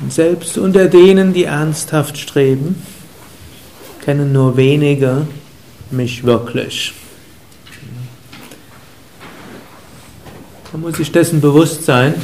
Selbst 0.10 0.58
unter 0.58 0.88
denen, 0.88 1.32
die 1.32 1.44
ernsthaft 1.44 2.18
streben, 2.18 2.82
kennen 4.04 4.34
nur 4.34 4.58
wenige 4.58 5.28
mich 5.92 6.24
wirklich. 6.24 6.94
Man 10.72 10.82
muss 10.82 10.98
sich 10.98 11.12
dessen 11.12 11.42
bewusst 11.42 11.86
sein, 11.86 12.16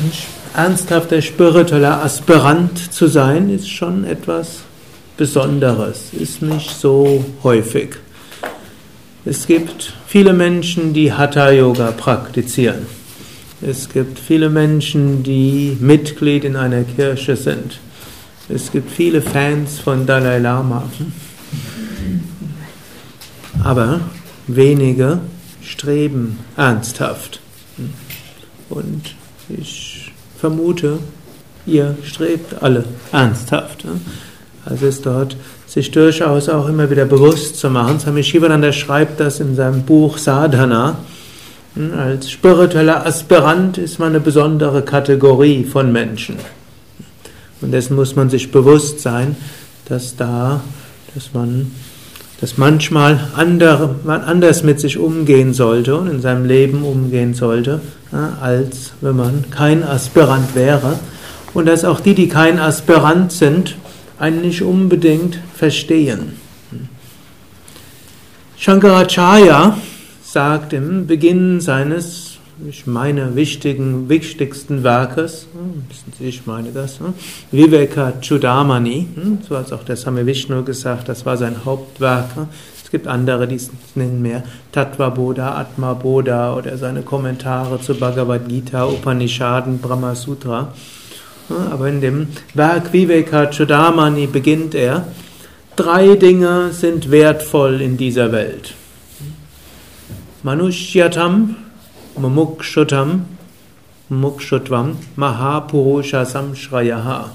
ernsthafter 0.55 1.21
spiritueller 1.21 2.03
Aspirant 2.03 2.91
zu 2.91 3.05
sein, 3.05 3.51
ist 3.51 3.69
schon 3.69 4.03
etwas 4.03 4.61
Besonderes, 5.15 6.05
ist 6.11 6.41
nicht 6.41 6.71
so 6.71 7.23
häufig. 7.43 7.97
Es 9.29 9.45
gibt 9.45 9.93
viele 10.07 10.33
Menschen, 10.33 10.91
die 10.91 11.13
Hatha 11.13 11.51
Yoga 11.51 11.91
praktizieren. 11.91 12.87
Es 13.61 13.87
gibt 13.87 14.17
viele 14.17 14.49
Menschen, 14.49 15.21
die 15.21 15.77
Mitglied 15.79 16.45
in 16.45 16.55
einer 16.55 16.81
Kirche 16.81 17.35
sind. 17.35 17.79
Es 18.49 18.71
gibt 18.71 18.89
viele 18.89 19.21
Fans 19.21 19.77
von 19.77 20.07
Dalai 20.07 20.39
Lama. 20.39 20.89
Aber 23.63 23.99
wenige 24.47 25.19
streben 25.61 26.39
ernsthaft. 26.57 27.39
Und 28.67 29.13
ich 29.47 30.11
vermute, 30.39 30.97
ihr 31.67 31.95
strebt 32.03 32.63
alle 32.63 32.83
ernsthaft. 33.11 33.85
Also 34.65 34.87
ist 34.87 35.05
dort 35.05 35.37
sich 35.69 35.91
durchaus 35.91 36.49
auch 36.49 36.67
immer 36.67 36.89
wieder 36.89 37.05
bewusst 37.05 37.57
zu 37.57 37.69
machen. 37.69 37.99
Swami 37.99 38.23
Shivananda 38.23 38.73
schreibt 38.73 39.19
das 39.19 39.39
in 39.39 39.55
seinem 39.55 39.83
Buch 39.83 40.17
Sadhana. 40.17 40.97
Hm, 41.75 41.93
als 41.93 42.31
spiritueller 42.31 43.05
Aspirant 43.05 43.77
ist 43.77 43.99
man 43.99 44.09
eine 44.09 44.19
besondere 44.19 44.81
Kategorie 44.81 45.63
von 45.63 45.91
Menschen. 45.91 46.37
Und 47.61 47.71
dessen 47.71 47.95
muss 47.95 48.15
man 48.15 48.31
sich 48.31 48.51
bewusst 48.51 49.01
sein, 49.01 49.35
dass 49.85 50.15
da, 50.15 50.61
dass 51.13 51.35
man, 51.35 51.71
dass 52.41 52.57
manchmal 52.57 53.19
andere, 53.35 53.95
man 54.03 54.21
anders 54.21 54.63
mit 54.63 54.79
sich 54.79 54.97
umgehen 54.97 55.53
sollte 55.53 55.97
und 55.97 56.09
in 56.09 56.21
seinem 56.21 56.45
Leben 56.45 56.83
umgehen 56.83 57.35
sollte, 57.35 57.79
als 58.41 58.93
wenn 59.01 59.17
man 59.17 59.45
kein 59.51 59.83
Aspirant 59.83 60.55
wäre. 60.55 60.97
Und 61.53 61.67
dass 61.67 61.85
auch 61.85 61.99
die, 61.99 62.15
die 62.15 62.27
kein 62.27 62.57
Aspirant 62.57 63.31
sind, 63.31 63.75
einen 64.19 64.41
nicht 64.41 64.61
unbedingt 64.61 65.39
verstehen. 65.55 66.33
Shankaracharya 68.57 69.77
sagt 70.21 70.73
im 70.73 71.07
Beginn 71.07 71.61
seines, 71.61 72.37
ich 72.67 72.85
meine, 72.85 73.37
wichtigen, 73.37 74.09
wichtigsten 74.09 74.83
Werkes, 74.83 75.47
hm, 75.53 75.85
ich 76.19 76.45
meine 76.45 76.71
das, 76.71 76.99
hm, 76.99 77.13
Viveka 77.51 78.13
Chudamani, 78.19 79.07
hm, 79.15 79.37
so 79.47 79.57
hat 79.57 79.71
auch 79.71 79.83
der 79.83 79.95
Same 79.95 80.25
Vishnu 80.25 80.63
gesagt, 80.63 81.07
das 81.07 81.25
war 81.25 81.37
sein 81.37 81.63
Hauptwerk. 81.63 82.25
Es 82.83 82.91
gibt 82.91 83.07
andere, 83.07 83.47
die 83.47 83.55
es 83.55 83.69
nennen 83.95 84.21
mehr 84.21 84.43
Tattva 84.73 85.09
Bodha, 85.09 85.55
Atma 85.55 85.93
Bodha 85.93 86.55
oder 86.55 86.77
seine 86.77 87.03
Kommentare 87.03 87.79
zu 87.79 87.93
Bhagavad 87.93 88.49
Gita, 88.49 88.85
Upanishaden, 88.87 89.77
Brahma 89.77 90.15
Sutra. 90.15 90.73
Aber 91.49 91.87
in 91.87 92.01
dem 92.01 92.27
Werk 92.53 92.93
Vivekachudamani 92.93 94.27
beginnt 94.27 94.75
er, 94.75 95.07
drei 95.75 96.15
Dinge 96.15 96.71
sind 96.71 97.09
wertvoll 97.09 97.81
in 97.81 97.97
dieser 97.97 98.31
Welt. 98.31 98.73
Manushyatam, 100.43 101.55
Mumukshutam, 102.17 103.25
Mukshutvam, 104.09 104.97
Mahapurusha 105.15 106.25
Samshrayaha. 106.25 107.31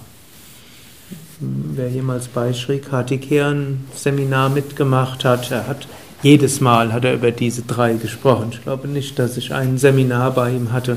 Wer 1.40 1.88
jemals 1.88 2.28
bei 2.28 2.52
Sri 2.52 2.78
Kartikeyan 2.78 3.84
Seminar 3.94 4.48
mitgemacht 4.48 5.24
hat, 5.24 5.50
er 5.50 5.66
hat 5.68 5.86
jedes 6.22 6.60
Mal 6.60 6.92
hat 6.92 7.04
er 7.04 7.14
über 7.14 7.30
diese 7.30 7.62
drei 7.62 7.94
gesprochen. 7.94 8.48
Ich 8.52 8.62
glaube 8.62 8.88
nicht, 8.88 9.18
dass 9.18 9.36
ich 9.36 9.52
ein 9.52 9.78
Seminar 9.78 10.32
bei 10.32 10.50
ihm 10.50 10.72
hatte, 10.72 10.96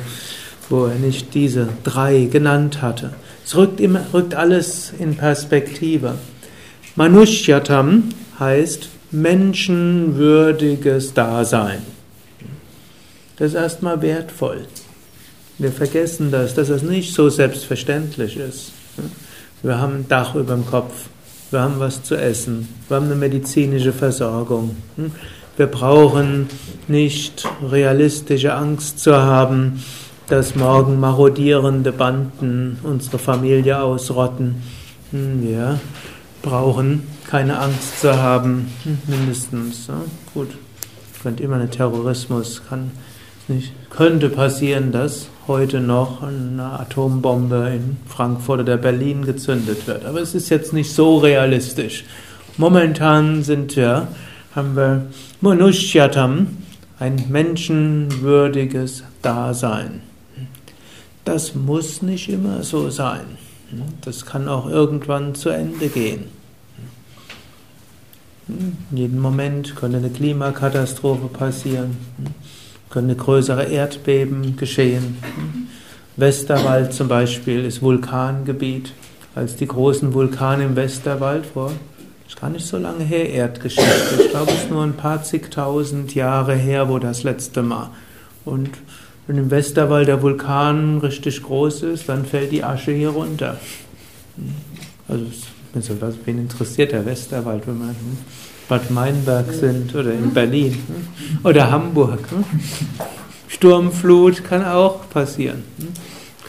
wo 0.70 0.86
er 0.86 0.96
nicht 0.96 1.34
diese 1.34 1.70
drei 1.84 2.26
genannt 2.26 2.82
hatte. 2.82 3.14
Es 3.46 3.56
rückt, 3.56 3.80
immer, 3.80 4.02
rückt 4.14 4.36
alles 4.36 4.94
in 4.98 5.16
Perspektive. 5.16 6.16
Manushyatam 6.96 8.10
heißt 8.40 8.90
menschenwürdiges 9.12 11.14
Dasein. 11.14 11.82
Das 13.38 13.50
ist 13.50 13.56
erstmal 13.56 14.02
wertvoll. 14.02 14.66
Wir 15.60 15.72
vergessen 15.72 16.32
das, 16.32 16.54
dass 16.54 16.70
es 16.70 16.84
nicht 16.84 17.14
so 17.14 17.30
selbstverständlich 17.30 18.38
ist. 18.38 18.72
Wir 19.64 19.80
haben 19.80 19.96
ein 19.96 20.08
Dach 20.08 20.36
über 20.36 20.56
dem 20.56 20.66
Kopf, 20.66 20.94
wir 21.50 21.62
haben 21.62 21.80
was 21.80 22.04
zu 22.04 22.16
essen, 22.16 22.68
wir 22.88 22.98
haben 22.98 23.06
eine 23.06 23.16
medizinische 23.16 23.94
Versorgung. 23.94 24.76
Wir 25.56 25.68
brauchen 25.68 26.48
nicht 26.88 27.48
realistische 27.64 28.54
Angst 28.54 29.00
zu 29.00 29.16
haben, 29.16 29.84
dass 30.28 30.56
morgen 30.56 31.00
marodierende 31.00 31.92
Banden 31.92 32.80
unsere 32.84 33.18
Familie 33.18 33.82
ausrotten. 33.82 34.62
Hm, 35.12 35.42
wir 35.42 35.80
brauchen 36.42 37.04
keine 37.30 37.60
Angst 37.60 38.02
zu 38.02 38.22
haben, 38.22 38.72
hm, 38.84 38.98
mindestens. 39.08 39.90
Gut, 40.34 40.50
könnte 41.24 41.44
immer 41.44 41.56
ein 41.56 41.72
Terrorismus, 41.72 42.62
kann 42.68 42.92
nicht, 43.48 43.72
könnte 43.90 44.30
passieren, 44.30 44.92
dass 44.92 45.30
heute 45.48 45.80
noch 45.80 46.22
eine 46.22 46.80
Atombombe 46.80 47.72
in 47.74 47.98
Frankfurt 48.06 48.60
oder 48.60 48.76
Berlin 48.76 49.24
gezündet 49.24 49.88
wird. 49.88 50.06
Aber 50.06 50.20
es 50.20 50.36
ist 50.36 50.50
jetzt 50.50 50.74
nicht 50.74 50.94
so 50.94 51.18
realistisch. 51.18 52.04
Momentan 52.58 53.44
sind 53.44 53.76
wir, 53.78 54.10
haben 54.54 54.76
wir 54.76 55.06
Manushyatam, 55.40 56.48
ein 57.00 57.24
menschenwürdiges 57.30 59.04
Dasein. 59.22 60.02
Das 61.28 61.56
muss 61.56 62.02
nicht 62.02 62.30
immer 62.30 62.64
so 62.64 62.90
sein. 62.90 63.26
Das 64.00 64.26
kann 64.26 64.48
auch 64.48 64.70
irgendwann 64.70 65.36
zu 65.36 65.50
Ende 65.50 65.90
gehen. 65.90 66.30
In 68.48 68.78
jedem 68.96 69.20
Moment 69.20 69.76
könnte 69.76 69.98
eine 69.98 70.10
Klimakatastrophe 70.10 71.28
passieren, 71.28 71.98
können 72.90 73.18
größere 73.18 73.66
Erdbeben 73.66 74.56
geschehen. 74.56 75.18
Westerwald 76.16 76.94
zum 76.94 77.10
Beispiel 77.10 77.66
ist 77.66 77.81
Vulkangebiet. 77.81 78.94
Als 79.36 79.57
die 79.57 79.68
großen 79.68 80.13
Vulkane 80.13 80.63
im 80.63 80.78
Westerwald 80.78 81.46
vor, 81.46 81.74
ist 82.25 82.40
gar 82.40 82.50
nicht 82.50 82.66
so 82.66 82.78
lange 82.78 83.04
her, 83.04 83.30
Erdgeschichte. 83.30 84.24
Ich 84.24 84.30
glaube, 84.30 84.54
es 84.54 84.63
ist 84.63 84.72
nur 84.72 84.84
ein 84.84 84.96
paar 84.96 85.24
zigtausend 85.24 86.16
Jahre 86.16 86.56
her, 86.56 86.88
wo 86.88 87.00
das 87.00 87.24
letzte 87.24 87.63
Mal. 87.63 87.90
Und 88.46 88.69
wenn 89.27 89.38
im 89.38 89.51
Westerwald 89.51 90.07
der 90.07 90.21
Vulkan 90.21 91.00
richtig 91.00 91.44
groß 91.44 91.83
ist, 91.83 92.07
dann 92.07 92.25
fällt 92.25 92.51
die 92.51 92.63
Asche 92.63 92.94
hier 92.94 93.09
runter. 93.09 93.57
Also, 95.07 95.25
wen 96.25 96.39
interessiert 96.39 96.94
der 96.94 97.06
Westerwald, 97.06 97.68
wenn 97.68 97.77
man 97.77 97.89
in 97.89 98.18
Bad 98.69 98.89
Meinberg 98.89 99.51
sind 99.51 99.94
oder 99.94 100.13
in 100.13 100.33
Berlin 100.33 100.81
oder 101.44 101.69
Hamburg? 101.69 102.19
Sturmflut 103.47 104.44
kann 104.44 104.65
auch 104.65 105.09
passieren. 105.09 105.63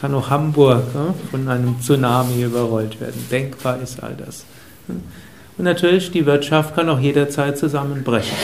Kann 0.00 0.14
auch 0.14 0.30
Hamburg 0.30 0.84
von 1.30 1.48
einem 1.48 1.80
Tsunami 1.80 2.42
überrollt 2.42 3.00
werden. 3.00 3.24
Denkbar 3.30 3.80
ist 3.80 4.02
all 4.02 4.14
das. 4.14 4.44
Und 4.86 5.64
natürlich, 5.64 6.12
die 6.12 6.24
Wirtschaft 6.26 6.76
kann 6.76 6.88
auch 6.88 7.00
jederzeit 7.00 7.58
zusammenbrechen. 7.58 8.36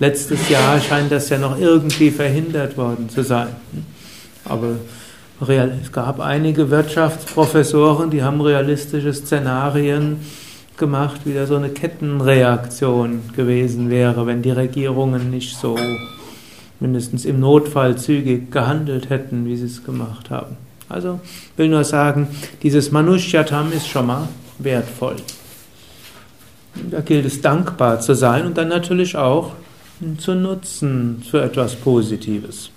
Letztes 0.00 0.48
Jahr 0.48 0.80
scheint 0.80 1.12
das 1.12 1.28
ja 1.28 1.38
noch 1.38 1.58
irgendwie 1.58 2.10
verhindert 2.10 2.76
worden 2.76 3.08
zu 3.08 3.22
sein. 3.22 3.48
Aber 4.44 4.76
es 5.40 5.92
gab 5.92 6.20
einige 6.20 6.70
Wirtschaftsprofessoren, 6.70 8.10
die 8.10 8.22
haben 8.22 8.40
realistische 8.40 9.12
Szenarien 9.12 10.18
gemacht, 10.76 11.20
wieder 11.24 11.46
so 11.46 11.56
eine 11.56 11.68
Kettenreaktion 11.68 13.20
gewesen 13.36 13.90
wäre, 13.90 14.26
wenn 14.26 14.42
die 14.42 14.50
Regierungen 14.50 15.30
nicht 15.30 15.56
so 15.56 15.76
mindestens 16.80 17.24
im 17.24 17.40
Notfall 17.40 17.96
zügig 17.96 18.50
gehandelt 18.50 19.10
hätten, 19.10 19.46
wie 19.46 19.56
sie 19.56 19.66
es 19.66 19.84
gemacht 19.84 20.30
haben. 20.30 20.56
Also 20.88 21.20
will 21.56 21.68
nur 21.68 21.84
sagen, 21.84 22.28
dieses 22.62 22.90
Manushyatam 22.90 23.72
ist 23.72 23.88
schon 23.88 24.06
mal 24.06 24.28
wertvoll. 24.58 25.16
Da 26.90 27.00
gilt 27.00 27.24
es 27.24 27.40
dankbar 27.40 28.00
zu 28.00 28.14
sein 28.14 28.46
und 28.46 28.58
dann 28.58 28.68
natürlich 28.68 29.16
auch 29.16 29.52
zu 30.18 30.34
nutzen 30.34 31.22
für 31.28 31.42
etwas 31.42 31.76
Positives. 31.76 32.70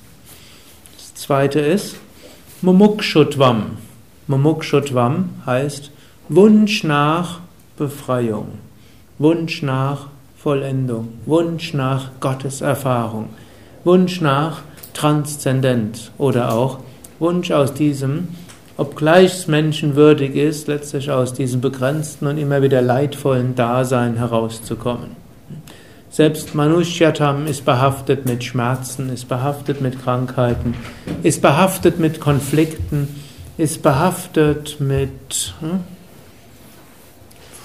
Das 0.96 1.16
zweite 1.16 1.60
ist 1.60 1.98
Mumukshutvam. 2.62 3.78
Mumukshutvam 4.28 5.30
heißt 5.46 5.92
Wunsch 6.30 6.84
nach 6.84 7.40
Befreiung, 7.78 8.48
Wunsch 9.18 9.62
nach 9.62 10.08
Vollendung, 10.38 11.10
Wunsch 11.26 11.74
nach 11.74 12.12
Gotteserfahrung, 12.20 13.30
Wunsch 13.84 14.22
nach 14.22 14.62
Transzendenz 14.94 16.12
oder 16.18 16.54
auch 16.54 16.80
Wunsch 17.20 17.52
aus 17.52 17.74
diesem, 17.74 18.30
obgleich 18.78 19.34
es 19.34 19.48
menschenwürdig 19.48 20.36
ist, 20.36 20.68
letztlich 20.68 21.10
aus 21.10 21.34
diesem 21.34 21.62
begrenzten 21.62 22.28
und 22.28 22.38
immer 22.38 22.62
wieder 22.62 22.82
leidvollen 22.82 23.56
Dasein 23.56 24.18
herauszukommen. 24.18 25.27
Selbst 26.10 26.56
Manushyatam 26.56 27.48
ist 27.48 27.66
behaftet 27.66 28.26
mit 28.26 28.44
Schmerzen, 28.44 29.10
ist 29.10 29.28
behaftet 29.28 29.82
mit 29.82 30.02
Krankheiten, 30.02 30.74
ist 31.22 31.42
behaftet 31.42 32.00
mit 32.00 32.22
Konflikten, 32.22 33.10
ist 33.58 33.84
behaftet 33.84 34.78
mit 34.80 35.54
hm, 35.60 35.82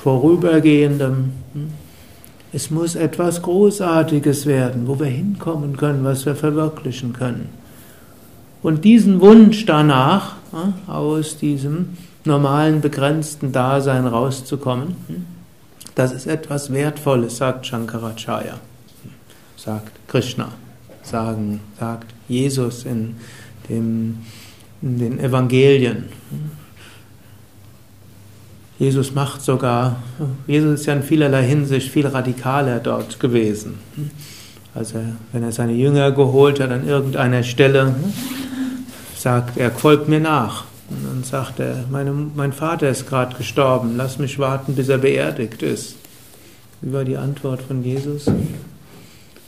vorübergehendem. 0.02 1.32
Hm. 1.54 1.70
Es 2.52 2.70
muss 2.70 2.96
etwas 2.96 3.42
Großartiges 3.42 4.44
werden, 4.44 4.86
wo 4.86 4.98
wir 4.98 5.06
hinkommen 5.06 5.76
können, 5.76 6.04
was 6.04 6.26
wir 6.26 6.34
verwirklichen 6.34 7.12
können. 7.12 7.48
Und 8.62 8.84
diesen 8.84 9.20
Wunsch 9.20 9.66
danach, 9.66 10.34
hm, 10.50 10.74
aus 10.92 11.38
diesem 11.38 11.96
normalen, 12.24 12.80
begrenzten 12.80 13.52
Dasein 13.52 14.06
rauszukommen, 14.06 14.96
hm, 15.06 15.24
das 15.94 16.12
ist 16.12 16.26
etwas 16.26 16.72
Wertvolles, 16.72 17.36
sagt 17.36 17.66
Shankaracharya, 17.66 18.58
sagt 19.56 19.92
Krishna, 20.08 20.52
sagen, 21.02 21.60
sagt 21.78 22.14
Jesus 22.28 22.84
in, 22.84 23.16
dem, 23.68 24.18
in 24.80 24.98
den 24.98 25.18
Evangelien. 25.20 26.04
Jesus 28.78 29.14
macht 29.14 29.42
sogar, 29.42 30.02
Jesus 30.46 30.80
ist 30.80 30.86
ja 30.86 30.94
in 30.94 31.02
vielerlei 31.02 31.44
Hinsicht 31.44 31.90
viel 31.90 32.06
radikaler 32.06 32.80
dort 32.80 33.20
gewesen. 33.20 33.78
Also 34.74 34.98
wenn 35.32 35.42
er 35.42 35.52
seine 35.52 35.74
Jünger 35.74 36.10
geholt 36.10 36.58
hat 36.58 36.70
an 36.70 36.88
irgendeiner 36.88 37.42
Stelle, 37.42 37.94
sagt 39.14 39.58
er, 39.58 39.70
folgt 39.70 40.08
mir 40.08 40.20
nach. 40.20 40.64
Und 40.90 41.04
dann 41.06 41.24
sagt 41.24 41.60
er, 41.60 41.84
meine, 41.90 42.12
mein 42.12 42.52
Vater 42.52 42.88
ist 42.88 43.08
gerade 43.08 43.36
gestorben, 43.36 43.94
lass 43.96 44.18
mich 44.18 44.38
warten, 44.38 44.74
bis 44.74 44.88
er 44.88 44.98
beerdigt 44.98 45.62
ist. 45.62 45.96
Wie 46.80 46.92
war 46.92 47.04
die 47.04 47.16
Antwort 47.16 47.62
von 47.62 47.84
Jesus? 47.84 48.26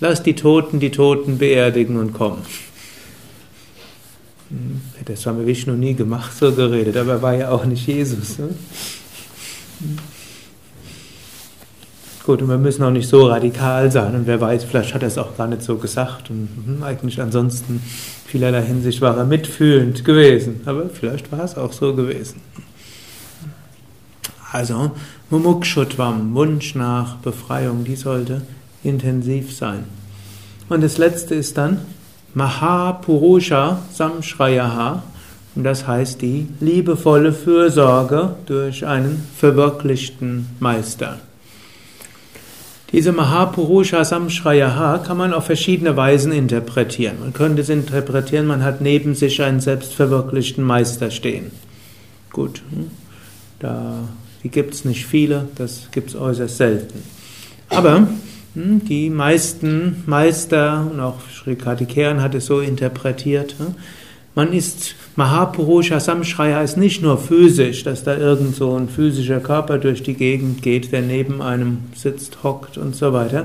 Lass 0.00 0.22
die 0.22 0.34
Toten 0.34 0.80
die 0.80 0.90
Toten 0.90 1.38
beerdigen 1.38 1.96
und 1.96 2.12
komm. 2.12 2.38
Hm, 4.50 4.80
hätte 4.98 5.16
Swami 5.16 5.46
Vishnu 5.46 5.72
nie 5.74 5.94
gemacht, 5.94 6.36
so 6.36 6.52
geredet, 6.52 6.96
aber 6.96 7.12
er 7.12 7.22
war 7.22 7.34
ja 7.34 7.50
auch 7.50 7.64
nicht 7.64 7.86
Jesus. 7.86 8.38
Ne? 8.38 8.50
Gut, 12.24 12.40
und 12.40 12.48
wir 12.48 12.56
müssen 12.56 12.82
auch 12.82 12.90
nicht 12.90 13.06
so 13.06 13.26
radikal 13.26 13.92
sein. 13.92 14.14
Und 14.14 14.26
wer 14.26 14.40
weiß, 14.40 14.64
vielleicht 14.64 14.94
hat 14.94 15.02
er 15.02 15.08
es 15.08 15.18
auch 15.18 15.36
gar 15.36 15.46
nicht 15.46 15.60
so 15.60 15.76
gesagt. 15.76 16.30
Und 16.30 16.48
hm, 16.64 16.82
eigentlich 16.82 17.20
ansonsten 17.20 17.82
vielerlei 18.26 18.62
Hinsicht 18.62 19.02
war 19.02 19.14
er 19.18 19.26
mitfühlend 19.26 20.06
gewesen. 20.06 20.62
Aber 20.64 20.88
vielleicht 20.88 21.30
war 21.30 21.44
es 21.44 21.58
auch 21.58 21.74
so 21.74 21.94
gewesen. 21.94 22.40
Also, 24.52 24.92
Mumukshutvam, 25.28 26.34
Wunsch 26.34 26.74
nach 26.74 27.16
Befreiung, 27.16 27.84
die 27.84 27.96
sollte 27.96 28.40
intensiv 28.82 29.54
sein. 29.54 29.84
Und 30.70 30.82
das 30.82 30.96
letzte 30.96 31.34
ist 31.34 31.58
dann 31.58 31.80
Mahapurusha 32.32 33.82
Samshrayaha. 33.92 35.02
Und 35.56 35.64
das 35.64 35.86
heißt 35.86 36.22
die 36.22 36.48
liebevolle 36.60 37.34
Fürsorge 37.34 38.36
durch 38.46 38.86
einen 38.86 39.22
verwirklichten 39.36 40.46
Meister. 40.58 41.18
Diese 42.94 43.10
Mahapurusha 43.10 44.04
Samshrayaha 44.04 44.98
kann 44.98 45.16
man 45.16 45.32
auf 45.34 45.46
verschiedene 45.46 45.96
Weisen 45.96 46.30
interpretieren. 46.30 47.18
Man 47.18 47.32
könnte 47.32 47.62
es 47.62 47.68
interpretieren, 47.68 48.46
man 48.46 48.62
hat 48.62 48.80
neben 48.80 49.16
sich 49.16 49.42
einen 49.42 49.58
selbstverwirklichten 49.60 50.62
Meister 50.62 51.10
stehen. 51.10 51.50
Gut, 52.32 52.62
hm? 52.70 52.92
da, 53.58 53.96
die 54.44 54.48
gibt 54.48 54.74
es 54.74 54.84
nicht 54.84 55.06
viele, 55.06 55.48
das 55.56 55.88
gibt 55.90 56.10
es 56.10 56.14
äußerst 56.14 56.56
selten. 56.56 57.02
Aber 57.68 58.06
hm, 58.54 58.84
die 58.84 59.10
meisten 59.10 60.04
Meister 60.06 60.88
und 60.88 61.00
auch 61.00 61.18
Sri 61.36 61.56
Kartikeyan 61.56 62.22
hat 62.22 62.36
es 62.36 62.46
so 62.46 62.60
interpretiert, 62.60 63.56
hm? 63.58 63.74
Man 64.36 64.52
ist 64.52 64.94
Mahapurusha 65.16 66.00
Samshraya 66.00 66.60
ist 66.62 66.76
nicht 66.76 67.00
nur 67.00 67.18
physisch, 67.18 67.84
dass 67.84 68.02
da 68.02 68.16
irgend 68.16 68.56
so 68.56 68.76
ein 68.76 68.88
physischer 68.88 69.38
Körper 69.38 69.78
durch 69.78 70.02
die 70.02 70.14
Gegend 70.14 70.62
geht, 70.62 70.90
der 70.90 71.02
neben 71.02 71.40
einem 71.40 71.84
sitzt, 71.94 72.42
hockt 72.42 72.78
und 72.78 72.96
so 72.96 73.12
weiter, 73.12 73.44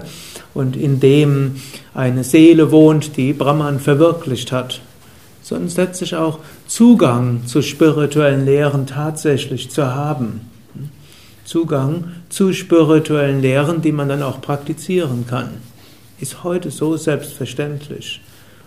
und 0.55 0.75
in 0.75 0.99
dem 0.99 1.57
eine 1.93 2.23
Seele 2.23 2.71
wohnt, 2.71 3.17
die 3.17 3.33
Brahman 3.33 3.79
verwirklicht 3.79 4.51
hat, 4.51 4.81
sondern 5.43 5.71
letztlich 5.75 6.15
auch 6.15 6.39
Zugang 6.65 7.45
zu 7.45 7.61
spirituellen 7.61 8.45
Lehren 8.45 8.87
tatsächlich 8.87 9.69
zu 9.69 9.93
haben. 9.93 10.41
Zugang 11.45 12.15
zu 12.29 12.51
spirituellen 12.51 13.41
Lehren, 13.41 13.83
die 13.83 13.91
man 13.91 14.09
dann 14.09 14.23
auch 14.23 14.41
praktizieren 14.41 15.25
kann, 15.27 15.49
ist 16.19 16.43
heute 16.43 16.71
so 16.71 16.97
selbstverständlich. 16.97 18.21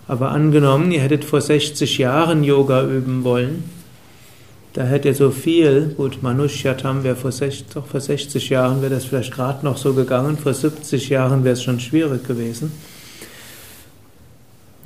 Aber 0.07 0.31
angenommen, 0.31 0.91
ihr 0.91 1.01
hättet 1.01 1.23
vor 1.23 1.41
60 1.41 1.97
Jahren 1.97 2.43
Yoga 2.43 2.83
üben 2.83 3.23
wollen, 3.23 3.63
da 4.73 4.83
hätte 4.83 5.13
so 5.13 5.29
viel, 5.29 5.93
gut, 5.95 6.23
Manushyatam 6.23 7.03
wäre 7.03 7.15
vor 7.15 7.31
60, 7.31 7.67
doch 7.73 7.85
vor 7.85 8.01
60 8.01 8.49
Jahren 8.49 8.81
wäre 8.81 8.95
das 8.95 9.05
vielleicht 9.05 9.31
gerade 9.31 9.63
noch 9.63 9.77
so 9.77 9.93
gegangen, 9.93 10.37
vor 10.37 10.53
70 10.53 11.09
Jahren 11.09 11.43
wäre 11.43 11.53
es 11.53 11.61
schon 11.61 11.79
schwierig 11.79 12.27
gewesen. 12.27 12.71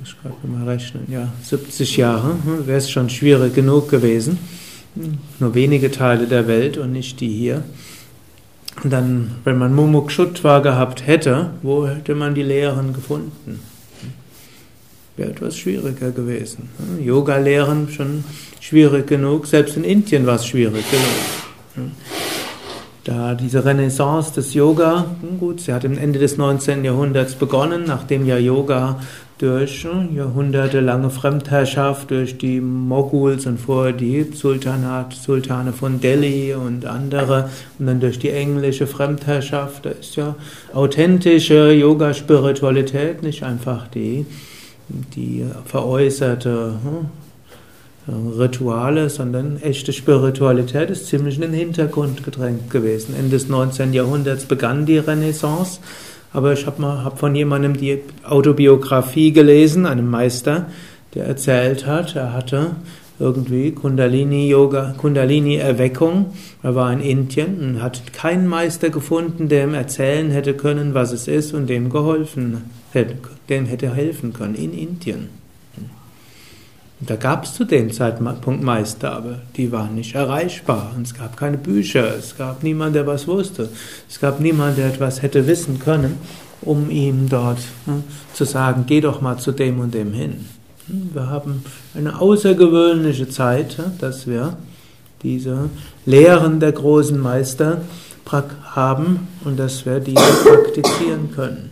Ich 0.04 0.14
gerade 0.22 0.46
mal 0.46 0.68
rechnen, 0.68 1.06
ja, 1.08 1.32
70 1.42 1.96
Jahre 1.96 2.34
hm, 2.44 2.66
wäre 2.66 2.78
es 2.78 2.90
schon 2.90 3.08
schwierig 3.08 3.54
genug 3.54 3.88
gewesen. 3.88 4.38
Nur 5.38 5.54
wenige 5.54 5.90
Teile 5.90 6.26
der 6.26 6.46
Welt 6.46 6.76
und 6.76 6.92
nicht 6.92 7.20
die 7.20 7.28
hier. 7.28 7.62
Und 8.84 8.92
dann, 8.92 9.32
wenn 9.44 9.58
man 9.58 9.74
Mumukshutva 9.74 10.60
gehabt 10.60 11.06
hätte, 11.06 11.50
wo 11.62 11.86
hätte 11.88 12.14
man 12.14 12.34
die 12.34 12.42
Lehren 12.42 12.92
gefunden? 12.92 13.60
Wäre 15.18 15.30
etwas 15.30 15.56
schwieriger 15.56 16.10
gewesen. 16.10 16.68
Yoga 17.02 17.38
lehren 17.38 17.88
schon 17.90 18.24
schwierig 18.60 19.06
genug, 19.06 19.46
selbst 19.46 19.76
in 19.76 19.84
Indien 19.84 20.26
war 20.26 20.36
es 20.36 20.46
schwierig 20.46 20.84
genug. 20.90 21.90
Da 23.04 23.34
diese 23.34 23.64
Renaissance 23.64 24.34
des 24.34 24.54
Yoga, 24.54 25.06
gut, 25.40 25.60
sie 25.60 25.72
hat 25.72 25.84
im 25.84 25.96
Ende 25.96 26.18
des 26.18 26.36
19. 26.36 26.84
Jahrhunderts 26.84 27.34
begonnen, 27.34 27.84
nachdem 27.86 28.26
ja 28.26 28.36
Yoga 28.36 29.00
durch 29.38 29.86
jahrhundertelange 30.14 31.10
Fremdherrschaft, 31.10 32.10
durch 32.10 32.38
die 32.38 32.60
Moguls 32.60 33.46
und 33.46 33.58
vorher 33.58 33.92
die 33.92 34.24
Sultanat, 34.34 35.14
Sultane 35.14 35.72
von 35.72 36.00
Delhi 36.00 36.54
und 36.54 36.84
andere 36.86 37.48
und 37.78 37.86
dann 37.86 38.00
durch 38.00 38.18
die 38.18 38.30
englische 38.30 38.86
Fremdherrschaft, 38.86 39.86
da 39.86 39.90
ist 39.90 40.16
ja 40.16 40.34
authentische 40.74 41.72
Yoga-Spiritualität, 41.72 43.22
nicht 43.22 43.44
einfach 43.44 43.86
die 43.88 44.26
die 44.88 45.44
veräußerte 45.64 46.74
hm, 46.82 47.06
Rituale, 48.38 49.10
sondern 49.10 49.60
echte 49.60 49.92
Spiritualität 49.92 50.88
ist 50.88 51.06
ziemlich 51.06 51.34
in 51.36 51.42
den 51.42 51.52
Hintergrund 51.52 52.24
gedrängt 52.24 52.70
gewesen. 52.70 53.14
Ende 53.14 53.30
des 53.30 53.48
19. 53.48 53.92
Jahrhunderts 53.92 54.46
begann 54.46 54.86
die 54.86 54.98
Renaissance, 54.98 55.80
aber 56.32 56.54
ich 56.54 56.66
habe 56.66 57.04
hab 57.04 57.18
von 57.18 57.34
jemandem 57.34 57.76
die 57.76 58.00
Autobiografie 58.24 59.32
gelesen, 59.32 59.84
einem 59.84 60.08
Meister, 60.08 60.66
der 61.14 61.26
erzählt 61.26 61.86
hat, 61.86 62.16
er 62.16 62.32
hatte 62.32 62.76
irgendwie 63.20 63.72
Kundalini-Yoga, 63.72 64.94
Kundalini-Erweckung. 64.96 66.32
Er 66.62 66.74
war 66.74 66.92
in 66.92 67.00
Indien 67.00 67.58
und 67.60 67.82
hat 67.82 68.12
keinen 68.12 68.46
Meister 68.46 68.90
gefunden, 68.90 69.48
der 69.48 69.64
ihm 69.64 69.74
erzählen 69.74 70.30
hätte 70.30 70.54
können, 70.54 70.94
was 70.94 71.12
es 71.12 71.26
ist 71.26 71.52
und 71.52 71.66
dem 71.68 71.90
geholfen 71.90 72.70
hätte, 72.92 73.16
dem 73.48 73.66
hätte 73.66 73.94
helfen 73.94 74.32
können 74.32 74.54
in 74.54 74.72
Indien. 74.72 75.28
Da 77.00 77.14
gab 77.14 77.44
es 77.44 77.54
zu 77.54 77.64
dem 77.64 77.92
Zeitpunkt 77.92 78.62
Meister, 78.62 79.12
aber 79.12 79.38
die 79.56 79.70
waren 79.70 79.94
nicht 79.94 80.16
erreichbar. 80.16 80.92
Und 80.96 81.06
es 81.06 81.14
gab 81.14 81.36
keine 81.36 81.56
Bücher, 81.56 82.16
es 82.16 82.36
gab 82.36 82.64
niemanden, 82.64 82.94
der 82.94 83.06
was 83.06 83.28
wusste. 83.28 83.68
Es 84.08 84.18
gab 84.18 84.40
niemanden, 84.40 84.76
der 84.76 84.88
etwas 84.88 85.22
hätte 85.22 85.46
wissen 85.46 85.78
können, 85.78 86.16
um 86.60 86.90
ihm 86.90 87.28
dort 87.28 87.60
hm, 87.84 88.02
zu 88.32 88.44
sagen, 88.44 88.84
geh 88.86 89.00
doch 89.00 89.20
mal 89.20 89.38
zu 89.38 89.52
dem 89.52 89.78
und 89.78 89.94
dem 89.94 90.12
hin. 90.12 90.46
Wir 90.88 91.28
haben 91.28 91.64
eine 91.94 92.18
außergewöhnliche 92.18 93.28
Zeit, 93.28 93.76
dass 94.00 94.26
wir 94.26 94.56
diese 95.22 95.68
Lehren 96.06 96.60
der 96.60 96.72
großen 96.72 97.18
Meister 97.18 97.82
haben 98.74 99.28
und 99.44 99.58
dass 99.58 99.84
wir 99.84 100.00
diese 100.00 100.20
praktizieren 100.44 101.30
können. 101.34 101.70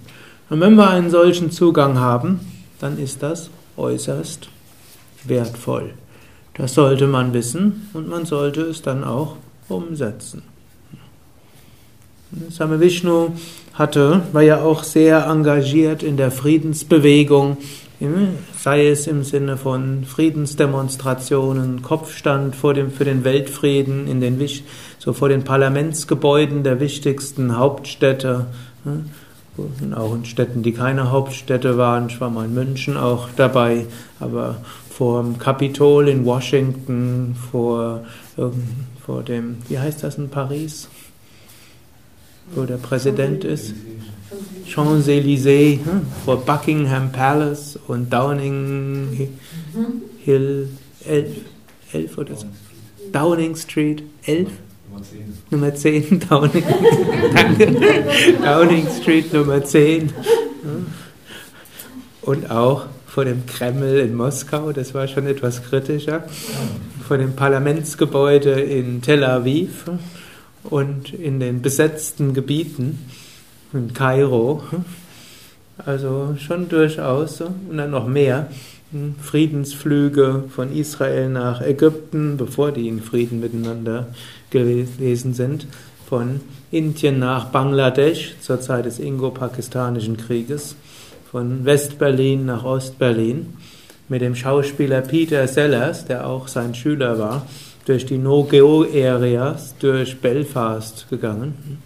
Und 0.50 0.60
wenn 0.60 0.74
wir 0.74 0.90
einen 0.90 1.10
solchen 1.10 1.50
Zugang 1.50 1.98
haben, 1.98 2.40
dann 2.78 2.98
ist 2.98 3.22
das 3.22 3.50
äußerst 3.76 4.48
wertvoll. 5.24 5.94
Das 6.54 6.74
sollte 6.74 7.06
man 7.06 7.32
wissen 7.32 7.88
und 7.92 8.08
man 8.08 8.26
sollte 8.26 8.62
es 8.62 8.82
dann 8.82 9.04
auch 9.04 9.36
umsetzen. 9.68 10.42
Same 12.50 12.80
Vishnu 12.80 13.30
hatte, 13.74 14.22
war 14.32 14.42
ja 14.42 14.60
auch 14.60 14.82
sehr 14.82 15.26
engagiert 15.26 16.02
in 16.02 16.16
der 16.16 16.30
Friedensbewegung, 16.30 17.56
sei 18.58 18.88
es 18.88 19.06
im 19.06 19.24
Sinne 19.24 19.56
von 19.56 20.04
Friedensdemonstrationen, 20.04 21.82
Kopfstand 21.82 22.54
vor 22.54 22.74
dem, 22.74 22.90
für 22.90 23.04
den 23.04 23.24
Weltfrieden 23.24 24.06
in 24.06 24.20
den, 24.20 24.38
so 24.98 25.12
vor 25.12 25.28
den 25.28 25.44
Parlamentsgebäuden 25.44 26.62
der 26.62 26.78
wichtigsten 26.78 27.56
Hauptstädte, 27.56 28.46
auch 29.94 30.14
in 30.14 30.26
Städten, 30.26 30.62
die 30.62 30.72
keine 30.72 31.10
Hauptstädte 31.10 31.78
waren. 31.78 32.08
Ich 32.08 32.20
war 32.20 32.28
mal 32.28 32.44
in 32.44 32.54
München 32.54 32.98
auch 32.98 33.28
dabei, 33.34 33.86
aber 34.20 34.58
vor 34.90 35.22
dem 35.22 35.38
Kapitol 35.38 36.08
in 36.08 36.24
Washington, 36.26 37.34
vor, 37.50 38.04
vor 39.04 39.22
dem, 39.22 39.58
wie 39.68 39.78
heißt 39.78 40.02
das 40.02 40.18
in 40.18 40.28
Paris? 40.28 40.88
Wo 42.54 42.64
der 42.64 42.76
Präsident 42.76 43.44
ist. 43.44 43.74
Champs-Élysées, 44.66 45.80
hm? 45.84 46.02
vor 46.24 46.44
Buckingham 46.44 47.12
Palace 47.12 47.78
und 47.86 48.12
Downing 48.12 49.30
Hill 50.24 50.68
11, 51.06 51.36
11 51.92 52.18
oder 52.18 52.36
so. 52.36 52.46
Downing 53.12 53.56
Street 53.56 54.02
11? 54.24 54.48
Nummer 55.50 55.74
10, 55.74 56.20
Downing, 56.28 56.64
Downing 58.42 58.86
Street 59.00 59.32
Nummer 59.32 59.62
10. 59.64 60.12
Und 62.22 62.50
auch 62.50 62.86
vor 63.06 63.24
dem 63.24 63.46
Kreml 63.46 63.98
in 63.98 64.14
Moskau, 64.14 64.72
das 64.72 64.92
war 64.94 65.06
schon 65.06 65.26
etwas 65.26 65.62
kritischer, 65.62 66.24
vor 67.06 67.18
dem 67.18 67.36
Parlamentsgebäude 67.36 68.50
in 68.60 69.02
Tel 69.02 69.22
Aviv 69.24 69.84
und 70.64 71.14
in 71.14 71.38
den 71.40 71.62
besetzten 71.62 72.34
Gebieten 72.34 72.98
in 73.76 73.92
Kairo. 73.92 74.62
Also 75.84 76.36
schon 76.38 76.68
durchaus 76.68 77.40
und 77.40 77.76
dann 77.76 77.90
noch 77.90 78.06
mehr. 78.06 78.48
Friedensflüge 79.20 80.44
von 80.48 80.72
Israel 80.72 81.28
nach 81.28 81.60
Ägypten, 81.60 82.36
bevor 82.36 82.72
die 82.72 82.88
in 82.88 83.02
Frieden 83.02 83.40
miteinander 83.40 84.06
gewesen 84.50 85.34
sind, 85.34 85.66
von 86.08 86.40
Indien 86.70 87.18
nach 87.18 87.46
Bangladesch 87.46 88.34
zur 88.40 88.60
Zeit 88.60 88.86
des 88.86 88.98
Ingo-Pakistanischen 88.98 90.16
Krieges, 90.16 90.76
von 91.30 91.64
Westberlin 91.64 92.46
nach 92.46 92.64
Ostberlin, 92.64 93.54
mit 94.08 94.22
dem 94.22 94.36
Schauspieler 94.36 95.00
Peter 95.00 95.46
Sellers, 95.48 96.06
der 96.06 96.26
auch 96.26 96.46
sein 96.46 96.74
Schüler 96.74 97.18
war, 97.18 97.46
durch 97.86 98.06
die 98.06 98.18
No-Geo-Areas, 98.18 99.74
durch 99.78 100.20
Belfast 100.20 101.06
gegangen. 101.10 101.82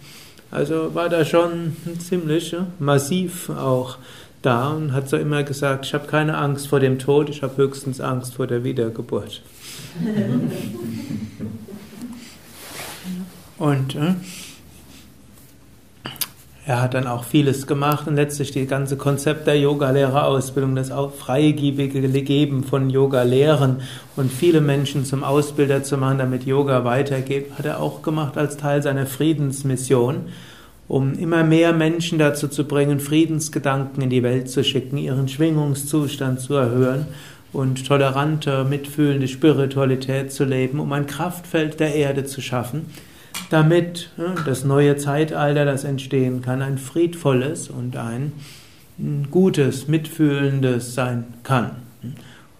Also 0.51 0.93
war 0.93 1.09
da 1.09 1.23
schon 1.23 1.75
ziemlich 1.99 2.55
massiv 2.77 3.49
auch 3.49 3.97
da 4.41 4.71
und 4.71 4.91
hat 4.91 5.07
so 5.07 5.17
immer 5.17 5.43
gesagt, 5.43 5.85
ich 5.85 5.93
habe 5.93 6.07
keine 6.07 6.37
Angst 6.37 6.67
vor 6.67 6.81
dem 6.81 6.99
Tod, 6.99 7.29
ich 7.29 7.41
habe 7.41 7.55
höchstens 7.57 8.01
Angst 8.01 8.35
vor 8.35 8.47
der 8.47 8.63
Wiedergeburt. 8.63 9.41
und 13.57 13.95
er 16.71 16.81
hat 16.81 16.93
dann 16.93 17.05
auch 17.05 17.25
vieles 17.25 17.67
gemacht 17.67 18.07
und 18.07 18.15
letztlich 18.15 18.51
die 18.51 18.65
ganze 18.65 18.95
Konzept 18.95 19.45
der 19.45 19.59
Yoga-Lehrerausbildung, 19.59 20.73
das 20.73 20.89
freigebige 21.17 22.01
Geben 22.21 22.63
von 22.63 22.89
Yoga-Lehren 22.89 23.81
und 24.15 24.31
viele 24.31 24.61
Menschen 24.61 25.03
zum 25.03 25.25
Ausbilder 25.25 25.83
zu 25.83 25.97
machen, 25.97 26.19
damit 26.19 26.45
Yoga 26.45 26.85
weitergeht, 26.85 27.47
hat 27.57 27.65
er 27.65 27.81
auch 27.81 28.01
gemacht 28.01 28.37
als 28.37 28.55
Teil 28.55 28.81
seiner 28.81 29.05
Friedensmission 29.05 30.27
um 30.87 31.13
immer 31.13 31.43
mehr 31.43 31.73
Menschen 31.73 32.19
dazu 32.19 32.47
zu 32.47 32.65
bringen, 32.65 33.01
Friedensgedanken 33.01 34.03
in 34.03 34.09
die 34.09 34.23
Welt 34.23 34.49
zu 34.49 34.63
schicken, 34.63 34.97
ihren 34.97 35.27
Schwingungszustand 35.27 36.39
zu 36.39 36.53
erhöhen 36.53 37.07
und 37.51 37.85
tolerante, 37.85 38.63
mitfühlende 38.63 39.27
Spiritualität 39.27 40.31
zu 40.31 40.45
leben, 40.45 40.79
um 40.79 40.91
ein 40.93 41.05
Kraftfeld 41.05 41.81
der 41.81 41.95
Erde 41.95 42.23
zu 42.23 42.41
schaffen, 42.41 42.85
damit 43.49 44.09
das 44.45 44.63
neue 44.63 44.97
Zeitalter, 44.97 45.65
das 45.65 45.83
entstehen 45.83 46.41
kann, 46.41 46.61
ein 46.61 46.77
friedvolles 46.77 47.69
und 47.69 47.97
ein 47.97 48.33
gutes, 49.29 49.87
mitfühlendes 49.87 50.93
sein 50.93 51.25
kann. 51.43 51.71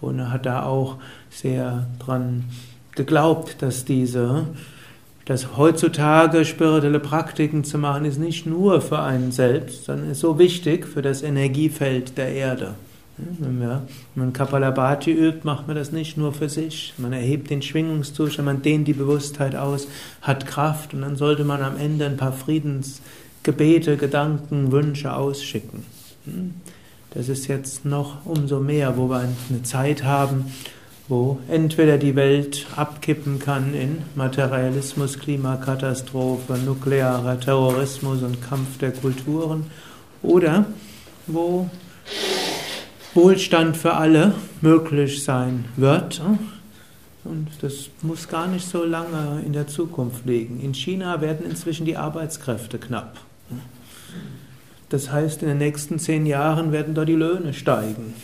Und 0.00 0.18
er 0.18 0.32
hat 0.32 0.46
da 0.46 0.64
auch 0.64 0.96
sehr 1.30 1.86
dran 1.98 2.44
geglaubt, 2.94 3.62
dass 3.62 3.84
diese 3.84 4.46
dass 5.24 5.56
heutzutage 5.56 6.44
spirituelle 6.44 6.98
Praktiken 6.98 7.62
zu 7.62 7.78
machen, 7.78 8.04
ist 8.04 8.18
nicht 8.18 8.44
nur 8.44 8.80
für 8.80 8.98
einen 8.98 9.30
selbst, 9.30 9.84
sondern 9.84 10.10
ist 10.10 10.20
so 10.20 10.38
wichtig 10.38 10.86
für 10.86 11.00
das 11.00 11.22
Energiefeld 11.22 12.18
der 12.18 12.28
Erde. 12.32 12.74
Wenn, 13.18 13.58
man 14.14 14.32
Kapalabhati 14.32 15.12
übt, 15.12 15.40
macht 15.44 15.66
man 15.66 15.76
das 15.76 15.92
nicht 15.92 16.16
nur 16.16 16.32
für 16.32 16.48
sich. 16.48 16.94
Man 16.96 17.12
erhebt 17.12 17.50
den 17.50 17.62
Schwingungszustand, 17.62 18.46
man 18.46 18.62
dehnt 18.62 18.88
die 18.88 18.94
Bewusstheit 18.94 19.54
aus, 19.54 19.86
hat 20.22 20.46
Kraft 20.46 20.94
und 20.94 21.02
dann 21.02 21.16
sollte 21.16 21.44
man 21.44 21.62
am 21.62 21.76
Ende 21.76 22.06
ein 22.06 22.16
paar 22.16 22.32
Friedensgebete, 22.32 23.96
Gedanken, 23.96 24.72
Wünsche 24.72 25.14
ausschicken. 25.14 25.84
Das 27.10 27.28
ist 27.28 27.48
jetzt 27.48 27.84
noch 27.84 28.24
umso 28.24 28.60
mehr, 28.60 28.96
wo 28.96 29.08
wir 29.08 29.20
eine 29.20 29.62
Zeit 29.62 30.04
haben, 30.04 30.46
wo 31.08 31.38
entweder 31.48 31.98
die 31.98 32.16
Welt 32.16 32.66
abkippen 32.76 33.38
kann 33.38 33.74
in 33.74 33.98
Materialismus, 34.14 35.18
Klimakatastrophe, 35.18 36.54
nuklearer 36.54 37.38
Terrorismus 37.38 38.22
und 38.22 38.40
Kampf 38.40 38.78
der 38.78 38.92
Kulturen 38.92 39.66
oder 40.22 40.64
wo 41.26 41.68
Wohlstand 43.14 43.76
für 43.76 43.94
alle 43.94 44.34
möglich 44.60 45.22
sein 45.22 45.66
wird. 45.76 46.22
Und 47.24 47.48
das 47.60 47.90
muss 48.02 48.28
gar 48.28 48.48
nicht 48.48 48.66
so 48.66 48.84
lange 48.84 49.42
in 49.44 49.52
der 49.52 49.66
Zukunft 49.66 50.26
liegen. 50.26 50.60
In 50.60 50.74
China 50.74 51.20
werden 51.20 51.48
inzwischen 51.48 51.86
die 51.86 51.96
Arbeitskräfte 51.96 52.78
knapp. 52.78 53.18
Das 54.88 55.10
heißt, 55.12 55.42
in 55.42 55.48
den 55.48 55.58
nächsten 55.58 55.98
zehn 55.98 56.26
Jahren 56.26 56.72
werden 56.72 56.94
dort 56.94 57.08
die 57.08 57.14
Löhne 57.14 57.54
steigen. 57.54 58.14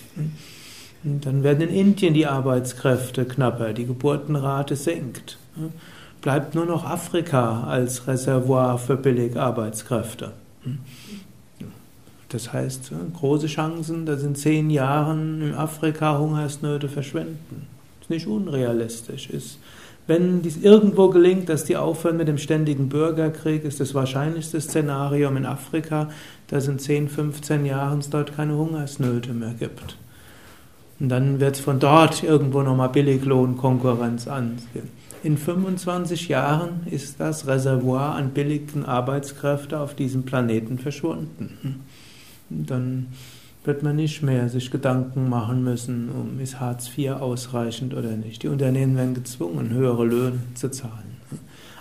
Und 1.05 1.25
dann 1.25 1.43
werden 1.43 1.69
in 1.69 1.75
Indien 1.75 2.15
die 2.15 2.27
Arbeitskräfte 2.27 3.25
knapper, 3.25 3.73
die 3.73 3.87
Geburtenrate 3.87 4.75
sinkt. 4.75 5.39
Bleibt 6.21 6.55
nur 6.55 6.67
noch 6.67 6.85
Afrika 6.85 7.65
als 7.65 8.07
Reservoir 8.07 8.79
für 8.79 8.97
Billigarbeitskräfte. 8.97 10.33
Das 12.29 12.53
heißt, 12.53 12.93
große 13.15 13.47
Chancen, 13.47 14.05
dass 14.05 14.23
in 14.23 14.35
zehn 14.35 14.69
Jahren 14.69 15.41
in 15.41 15.55
Afrika 15.55 16.19
Hungersnöte 16.19 16.89
verschwinden. 16.89 17.67
Ist 18.03 18.11
nicht 18.11 18.27
unrealistisch. 18.27 19.31
Ist, 19.31 19.59
wenn 20.07 20.43
dies 20.43 20.59
irgendwo 20.59 21.09
gelingt, 21.09 21.49
dass 21.49 21.65
die 21.65 21.77
aufhören 21.77 22.19
mit 22.19 22.29
dem 22.29 22.39
ständigen 22.39 22.89
Bürgerkrieg, 22.89 23.65
ist 23.65 23.81
das 23.81 23.95
wahrscheinlichste 23.95 24.61
Szenario 24.61 25.31
in 25.31 25.47
Afrika, 25.47 26.11
dass 26.49 26.69
in 26.69 26.79
10, 26.79 27.09
15 27.09 27.65
Jahren 27.65 28.01
es 28.01 28.11
dort 28.11 28.37
keine 28.37 28.57
Hungersnöte 28.57 29.33
mehr 29.33 29.55
gibt. 29.59 29.97
Und 31.01 31.11
dann 31.11 31.41
wird 31.41 31.57
es 31.57 31.61
von 31.61 31.79
dort 31.79 32.23
irgendwo 32.23 32.63
nochmal 32.63 32.89
Billiglohnkonkurrenz 32.89 34.29
ansehen. 34.29 34.91
In 35.23 35.37
25 35.37 36.29
Jahren 36.29 36.87
ist 36.91 37.21
das 37.21 37.47
Reservoir 37.47 38.15
an 38.15 38.31
billigen 38.31 38.85
Arbeitskräften 38.85 39.79
auf 39.79 39.95
diesem 39.95 40.25
Planeten 40.25 40.79
verschwunden. 40.79 41.85
Dann 42.51 43.09
wird 43.65 43.83
man 43.83 43.97
nicht 43.97 44.23
mehr 44.23 44.49
sich 44.49 44.71
Gedanken 44.71 45.29
machen 45.29 45.63
müssen, 45.63 46.09
um 46.11 46.41
ist 46.41 46.59
Hartz 46.61 46.91
IV 46.97 47.11
ausreichend 47.13 47.95
oder 47.95 48.11
nicht. 48.17 48.43
Die 48.43 48.49
Unternehmen 48.49 48.97
werden 48.97 49.15
gezwungen, 49.15 49.71
höhere 49.71 50.05
Löhne 50.05 50.39
zu 50.55 50.71
zahlen. 50.71 51.19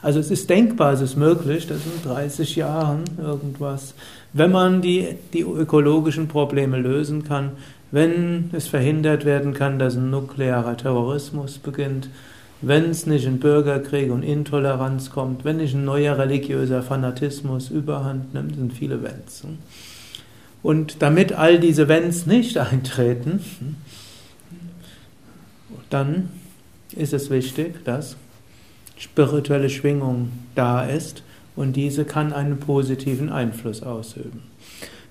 Also 0.01 0.19
es 0.19 0.29
ist 0.29 0.49
denkbar, 0.49 0.93
es 0.93 1.01
ist 1.01 1.15
möglich, 1.15 1.67
dass 1.67 1.79
in 1.85 2.03
30 2.03 2.55
Jahren 2.55 3.03
irgendwas, 3.17 3.93
wenn 4.33 4.51
man 4.51 4.81
die, 4.81 5.15
die 5.33 5.41
ökologischen 5.41 6.27
Probleme 6.27 6.77
lösen 6.77 7.23
kann, 7.23 7.51
wenn 7.91 8.49
es 8.53 8.67
verhindert 8.67 9.25
werden 9.25 9.53
kann, 9.53 9.79
dass 9.79 9.95
ein 9.95 10.09
nuklearer 10.09 10.77
Terrorismus 10.77 11.57
beginnt, 11.57 12.09
wenn 12.61 12.89
es 12.89 13.05
nicht 13.05 13.25
in 13.25 13.39
Bürgerkrieg 13.39 14.11
und 14.11 14.23
Intoleranz 14.23 15.09
kommt, 15.11 15.45
wenn 15.45 15.57
nicht 15.57 15.75
ein 15.75 15.85
neuer 15.85 16.17
religiöser 16.17 16.83
Fanatismus 16.83 17.69
überhand 17.69 18.33
nimmt, 18.33 18.55
sind 18.55 18.73
viele 18.73 19.03
Wenns. 19.03 19.43
Und 20.63 21.01
damit 21.01 21.33
all 21.33 21.59
diese 21.59 21.87
Wenns 21.87 22.25
nicht 22.25 22.57
eintreten, 22.57 23.41
dann 25.89 26.29
ist 26.95 27.13
es 27.13 27.29
wichtig, 27.29 27.83
dass 27.85 28.17
spirituelle 28.97 29.69
Schwingung 29.69 30.31
da 30.55 30.83
ist 30.83 31.23
und 31.55 31.75
diese 31.75 32.05
kann 32.05 32.33
einen 32.33 32.59
positiven 32.59 33.29
Einfluss 33.29 33.83
ausüben. 33.83 34.43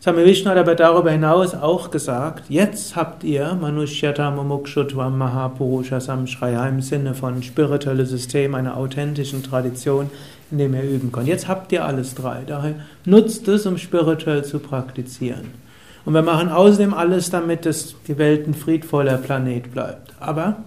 Swami 0.01 0.25
Vishnu 0.25 0.51
hat 0.51 0.59
aber 0.59 0.77
darüber 0.77 1.11
hinaus 1.11 1.55
auch 1.55 1.91
gesagt, 1.91 2.45
jetzt 2.49 2.95
habt 2.95 3.25
ihr 3.25 3.59
Manushyatama 3.61 4.45
Mukshutvam 4.45 5.19
Mahapurusha 5.19 5.99
Samshraya 5.99 6.69
im 6.69 6.81
Sinne 6.81 7.15
von 7.15 7.43
spirituelles 7.43 8.11
System, 8.11 8.55
einer 8.55 8.77
authentischen 8.77 9.43
Tradition, 9.43 10.11
in 10.51 10.59
dem 10.59 10.75
ihr 10.75 10.83
üben 10.83 11.13
könnt. 11.13 11.29
Jetzt 11.29 11.49
habt 11.49 11.73
ihr 11.73 11.85
alles 11.85 12.15
drei. 12.15 12.43
Daher 12.47 12.77
nutzt 13.05 13.49
es, 13.49 13.67
um 13.67 13.79
spirituell 13.79 14.45
zu 14.45 14.59
praktizieren. 14.59 15.67
Und 16.05 16.15
wir 16.15 16.23
machen 16.23 16.49
außerdem 16.49 16.95
alles, 16.95 17.31
damit 17.31 17.67
es 17.67 17.97
die 18.07 18.17
Welt 18.19 18.47
ein 18.47 18.55
friedvoller 18.55 19.19
Planet 19.19 19.73
bleibt. 19.73 20.15
Aber 20.21 20.59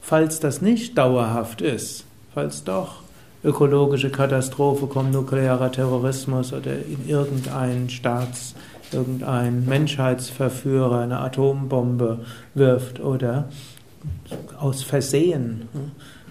falls 0.00 0.38
das 0.38 0.62
nicht 0.62 0.96
dauerhaft 0.96 1.60
ist, 1.60 2.04
falls 2.32 2.62
doch 2.62 3.00
ökologische 3.42 4.10
Katastrophe 4.10 4.86
kommt, 4.86 5.12
nuklearer 5.12 5.72
Terrorismus 5.72 6.52
oder 6.52 6.72
in 6.72 7.08
irgendein 7.08 7.90
Staats 7.90 8.54
irgendein 8.92 9.64
Menschheitsverführer 9.66 11.00
eine 11.00 11.18
Atombombe 11.18 12.20
wirft 12.54 13.00
oder 13.00 13.48
aus 14.58 14.82
Versehen 14.82 15.68
hm, 15.72 15.90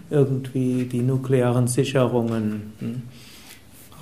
irgendwie 0.09 0.85
die 0.85 1.01
nuklearen 1.01 1.67
Sicherungen 1.67 2.73
hm, 2.79 3.01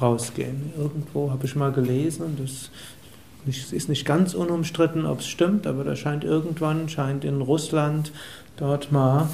rausgehen. 0.02 0.74
Irgendwo 0.78 1.32
habe 1.32 1.46
ich 1.46 1.56
mal 1.56 1.72
gelesen, 1.72 2.24
und 2.24 2.40
das 2.40 3.72
ist 3.72 3.90
nicht 3.90 4.06
ganz 4.06 4.34
unumstritten, 4.34 5.06
ob 5.06 5.20
es 5.20 5.28
stimmt, 5.28 5.68
aber 5.68 5.84
da 5.84 5.96
scheint 5.96 6.24
irgendwann, 6.24 6.90
scheint 6.90 7.26
in 7.26 7.42
Russland 7.42 8.12
dort 8.58 8.92
mal 8.92 9.30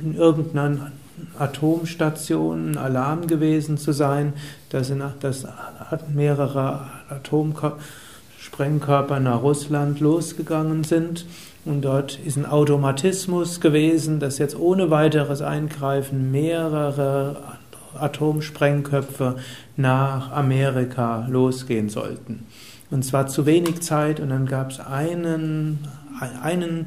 in 0.00 0.16
irgendeiner 0.16 0.92
Atomstation 1.38 2.72
ein 2.72 2.78
Alarm 2.78 3.26
gewesen 3.26 3.78
zu 3.78 3.92
sein, 3.92 4.34
dass, 4.70 4.90
in, 4.90 5.02
dass 5.20 5.46
mehrere 6.12 6.90
Atomkörper 7.08 7.78
Sprengkörper 8.46 9.18
nach 9.18 9.42
Russland 9.42 9.98
losgegangen 9.98 10.84
sind. 10.84 11.26
Und 11.66 11.82
dort 11.82 12.20
ist 12.24 12.36
ein 12.36 12.46
Automatismus 12.46 13.60
gewesen, 13.60 14.20
dass 14.20 14.38
jetzt 14.38 14.56
ohne 14.56 14.90
weiteres 14.90 15.42
Eingreifen 15.42 16.30
mehrere 16.30 17.42
Atomsprengköpfe 17.98 19.34
nach 19.76 20.30
Amerika 20.30 21.26
losgehen 21.28 21.88
sollten. 21.88 22.46
Und 22.92 23.04
zwar 23.04 23.26
zu 23.26 23.46
wenig 23.46 23.82
Zeit 23.82 24.20
und 24.20 24.30
dann 24.30 24.46
gab 24.46 24.70
es 24.70 24.78
einen, 24.78 25.80
einen 26.40 26.86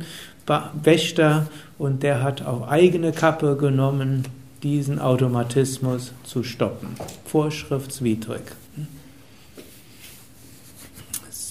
Wächter 0.81 1.47
und 1.77 2.01
der 2.01 2.23
hat 2.23 2.45
auf 2.45 2.69
eigene 2.69 3.11
Kappe 3.11 3.57
genommen, 3.57 4.23
diesen 4.63 4.99
Automatismus 4.99 6.13
zu 6.23 6.43
stoppen. 6.43 6.95
Vorschriftswidrig 7.25 8.43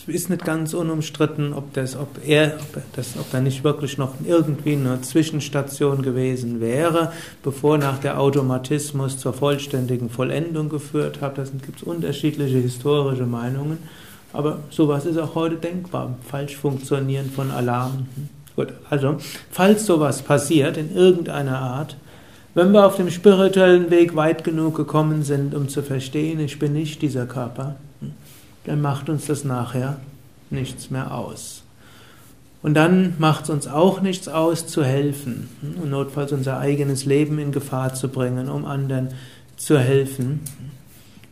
ist 0.09 0.31
nicht 0.31 0.45
ganz 0.45 0.75
unumstritten, 0.75 1.53
ob 1.53 1.73
das, 1.75 1.97
ob 1.97 2.09
er, 2.27 2.59
ob 2.75 2.83
das, 2.95 3.17
ob 3.19 3.31
da 3.31 3.41
nicht 3.41 3.65
wirklich 3.65 3.99
noch 3.99 4.15
irgendwie 4.27 4.73
eine 4.73 5.01
Zwischenstation 5.03 6.03
gewesen 6.03 6.61
wäre, 6.61 7.13
bevor 7.43 7.79
nach 7.79 7.99
der 7.99 8.21
Automatismus 8.21 9.19
zur 9.19 9.33
vollständigen 9.33 10.11
Vollendung 10.11 10.69
geführt 10.69 11.21
hat. 11.21 11.39
Da 11.39 11.45
gibt 11.45 11.79
es 11.79 11.83
unterschiedliche 11.83 12.59
historische 12.59 13.27
Meinungen. 13.27 13.79
Aber 14.33 14.59
sowas 14.71 15.07
ist 15.07 15.19
auch 15.19 15.35
heute 15.35 15.57
denkbar. 15.57 16.17
Falsch 16.29 16.57
funktionieren 16.57 17.31
von 17.31 17.51
Alarmen. 17.51 18.09
Gut, 18.57 18.73
also, 18.91 19.17
falls 19.51 19.87
sowas 19.87 20.23
passiert 20.23 20.77
in 20.77 20.95
irgendeiner 20.95 21.59
Art, 21.59 21.97
wenn 22.55 22.73
wir 22.73 22.85
auf 22.85 22.97
dem 22.97 23.11
spirituellen 23.11 23.91
Weg 23.91 24.17
weit 24.17 24.43
genug 24.43 24.77
gekommen 24.77 25.23
sind, 25.23 25.55
um 25.55 25.69
zu 25.69 25.83
verstehen, 25.83 26.41
ich 26.41 26.59
bin 26.59 26.73
nicht 26.73 27.01
dieser 27.03 27.27
Körper, 27.27 27.77
dann 28.69 28.83
macht 28.83 29.09
uns 29.09 29.25
das 29.27 29.45
nachher 29.45 29.99
nichts 30.51 30.91
mehr 30.91 31.15
aus. 31.15 31.63
Und 32.63 32.75
dann 32.75 33.15
macht 33.19 33.45
es 33.45 33.51
uns 33.51 33.67
auch 33.67 34.03
nichts 34.03 34.29
aus, 34.29 34.67
zu 34.67 34.85
helfen 34.85 35.49
und 35.63 35.89
notfalls 35.89 36.33
unser 36.33 36.59
eigenes 36.59 37.07
Leben 37.07 37.39
in 37.39 37.51
Gefahr 37.51 37.95
zu 37.95 38.09
bringen, 38.09 38.51
um 38.51 38.67
anderen 38.67 39.09
zu 39.57 39.79
helfen, 39.79 40.41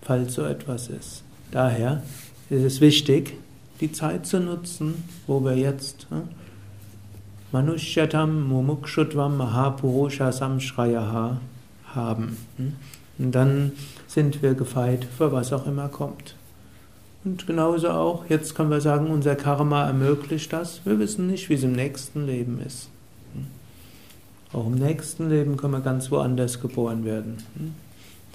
falls 0.01 0.35
so 0.35 0.45
etwas 0.45 0.89
ist. 0.89 1.25
Daher 1.51 2.03
ist 2.49 2.63
es 2.63 2.81
wichtig, 2.81 3.35
die 3.81 3.93
Zeit 3.93 4.27
zu 4.27 4.41
nutzen, 4.41 5.05
wo 5.27 5.45
wir 5.45 5.57
jetzt 5.57 6.07
Manushyatam 7.53 8.49
Mumukshutvam 8.49 9.37
Mahapurusha 9.37 10.33
Samshrayaha 10.33 11.39
haben. 11.95 12.37
Und 13.19 13.33
dann 13.33 13.73
sind 14.07 14.43
wir 14.43 14.55
gefeit 14.55 15.07
für 15.19 15.33
was 15.33 15.53
auch 15.53 15.67
immer 15.67 15.89
kommt. 15.89 16.35
Und 17.27 17.45
genauso 17.45 17.91
auch, 17.91 18.25
jetzt 18.31 18.55
können 18.55 18.71
wir 18.71 18.81
sagen, 18.81 19.09
unser 19.09 19.35
Karma 19.35 19.85
ermöglicht 19.89 20.53
das. 20.53 20.81
Wir 20.85 21.01
wissen 21.01 21.27
nicht, 21.27 21.49
wie 21.49 21.55
es 21.55 21.65
im 21.65 21.73
nächsten 21.73 22.25
Leben 22.25 22.61
ist. 22.65 22.89
Auch 24.53 24.69
im 24.69 24.77
nächsten 24.77 25.29
Leben 25.29 25.57
können 25.57 25.73
wir 25.73 25.81
ganz 25.81 26.13
woanders 26.13 26.61
geboren 26.61 27.05
werden. 27.05 27.39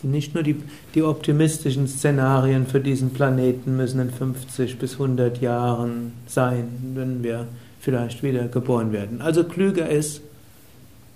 Nicht 0.03 0.33
nur 0.33 0.43
die, 0.43 0.57
die 0.93 1.03
optimistischen 1.03 1.87
Szenarien 1.87 2.67
für 2.67 2.81
diesen 2.81 3.11
Planeten 3.11 3.77
müssen 3.77 4.01
in 4.01 4.11
50 4.11 4.77
bis 4.77 4.93
100 4.93 5.39
Jahren 5.39 6.11
sein, 6.27 6.67
wenn 6.93 7.23
wir 7.23 7.47
vielleicht 7.79 8.23
wieder 8.23 8.49
geboren 8.49 8.91
werden. 8.91 9.21
Also 9.21 9.45
klüger 9.45 9.87
ist, 9.87 10.19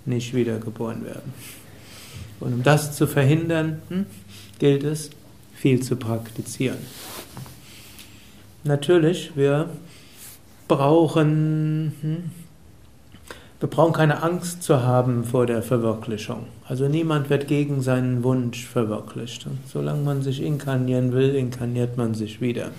nicht 0.06 0.34
wieder 0.34 0.58
geboren 0.60 1.04
werden. 1.04 1.34
Und 2.40 2.54
um 2.54 2.62
das 2.62 2.96
zu 2.96 3.06
verhindern, 3.06 3.82
hm, 3.90 4.06
gilt 4.58 4.82
es, 4.82 5.10
viel 5.54 5.82
zu 5.82 5.96
praktizieren. 5.96 6.78
Natürlich, 8.66 9.36
wir 9.36 9.68
brauchen, 10.66 11.92
hm, 12.00 12.30
wir 13.60 13.68
brauchen 13.68 13.92
keine 13.92 14.22
Angst 14.22 14.62
zu 14.62 14.82
haben 14.82 15.24
vor 15.24 15.46
der 15.46 15.62
Verwirklichung. 15.62 16.46
Also 16.68 16.88
niemand 16.88 17.30
wird 17.30 17.46
gegen 17.46 17.80
seinen 17.80 18.24
Wunsch 18.24 18.66
verwirklicht. 18.66 19.46
Und 19.46 19.58
solange 19.66 20.02
man 20.02 20.22
sich 20.22 20.42
inkarnieren 20.42 21.12
will, 21.12 21.34
inkarniert 21.34 21.96
man 21.96 22.14
sich 22.14 22.40
wieder. 22.40 22.70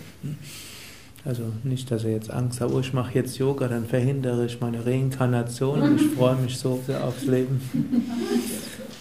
Also 1.23 1.43
nicht, 1.63 1.89
dass 1.89 2.03
er 2.03 2.11
jetzt 2.11 2.31
Angst 2.31 2.61
hat, 2.61 2.69
oh, 2.71 2.79
ich 2.79 2.93
mache 2.93 3.15
jetzt 3.15 3.37
Yoga, 3.37 3.67
dann 3.67 3.85
verhindere 3.85 4.45
ich 4.45 4.59
meine 4.59 4.85
Reinkarnation. 4.85 5.95
Ich 5.95 6.05
freue 6.17 6.35
mich 6.35 6.57
so 6.57 6.81
sehr 6.85 7.03
aufs 7.03 7.23
Leben. 7.23 7.61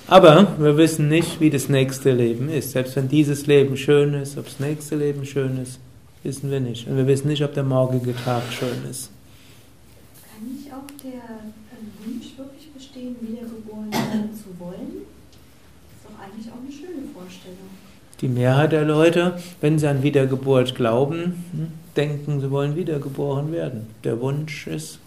Aber 0.06 0.56
wir 0.58 0.76
wissen 0.76 1.08
nicht, 1.08 1.40
wie 1.40 1.50
das 1.50 1.68
nächste 1.68 2.12
Leben 2.12 2.48
ist. 2.48 2.70
Selbst 2.70 2.94
wenn 2.94 3.08
dieses 3.08 3.46
Leben 3.48 3.76
schön 3.76 4.14
ist, 4.14 4.38
ob 4.38 4.44
das 4.44 4.60
nächste 4.60 4.94
Leben 4.94 5.24
schön 5.24 5.60
ist, 5.60 5.80
Wissen 6.26 6.50
wir 6.50 6.58
nicht. 6.58 6.88
Und 6.88 6.96
wir 6.96 7.06
wissen 7.06 7.28
nicht, 7.28 7.44
ob 7.44 7.54
der 7.54 7.62
morgige 7.62 8.12
Tag 8.12 8.42
schön 8.50 8.84
ist. 8.90 9.12
Kann 10.28 10.52
nicht 10.52 10.72
auch 10.72 10.82
der 11.00 11.22
Wunsch 12.04 12.36
wirklich 12.36 12.68
bestehen, 12.72 13.14
wiedergeboren 13.20 13.92
werden 13.92 14.30
zu 14.34 14.58
wollen? 14.58 15.06
Das 15.86 15.94
ist 15.94 16.04
doch 16.04 16.18
eigentlich 16.20 16.50
auch 16.50 16.58
eine 16.60 16.72
schöne 16.72 17.06
Vorstellung. 17.14 17.70
Die 18.20 18.26
Mehrheit 18.26 18.72
der 18.72 18.84
Leute, 18.84 19.38
wenn 19.60 19.78
sie 19.78 19.86
an 19.86 20.02
Wiedergeburt 20.02 20.74
glauben, 20.74 21.44
hm, 21.52 21.68
denken, 21.94 22.40
sie 22.40 22.50
wollen 22.50 22.74
wiedergeboren 22.74 23.52
werden. 23.52 23.86
Der 24.02 24.20
Wunsch 24.20 24.66
ist 24.66 24.98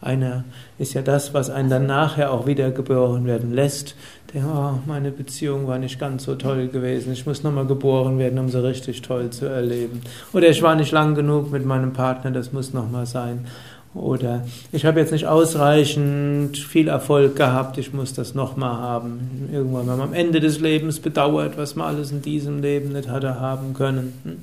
einer, 0.00 0.44
ist 0.78 0.94
ja 0.94 1.02
das, 1.02 1.34
was 1.34 1.50
einen 1.50 1.70
dann 1.70 1.86
nachher 1.86 2.32
auch 2.32 2.46
wiedergeboren 2.46 3.26
werden 3.26 3.52
lässt 3.52 3.94
denke, 4.32 4.48
oh, 4.48 4.78
meine 4.86 5.10
Beziehung 5.10 5.66
war 5.66 5.78
nicht 5.78 5.98
ganz 5.98 6.24
so 6.24 6.34
toll 6.34 6.68
gewesen, 6.68 7.12
ich 7.12 7.26
muss 7.26 7.42
nochmal 7.42 7.66
geboren 7.66 8.18
werden, 8.18 8.38
um 8.38 8.48
sie 8.48 8.62
richtig 8.62 9.02
toll 9.02 9.30
zu 9.30 9.46
erleben. 9.46 10.02
Oder 10.32 10.48
ich 10.48 10.62
war 10.62 10.74
nicht 10.74 10.92
lang 10.92 11.14
genug 11.14 11.50
mit 11.50 11.64
meinem 11.64 11.92
Partner, 11.92 12.30
das 12.30 12.52
muss 12.52 12.72
nochmal 12.72 13.06
sein. 13.06 13.46
Oder 13.94 14.46
ich 14.70 14.84
habe 14.84 15.00
jetzt 15.00 15.12
nicht 15.12 15.26
ausreichend 15.26 16.58
viel 16.58 16.88
Erfolg 16.88 17.36
gehabt, 17.36 17.78
ich 17.78 17.94
muss 17.94 18.12
das 18.12 18.34
nochmal 18.34 18.76
haben. 18.76 19.48
Irgendwann, 19.50 19.88
wenn 19.88 19.98
man 19.98 20.08
am 20.08 20.14
Ende 20.14 20.40
des 20.40 20.60
Lebens 20.60 21.00
bedauert, 21.00 21.56
was 21.56 21.74
man 21.74 21.88
alles 21.88 22.12
in 22.12 22.20
diesem 22.20 22.60
Leben 22.60 22.92
nicht 22.92 23.08
hatte 23.08 23.40
haben 23.40 23.72
können. 23.72 24.12
Hm? 24.24 24.36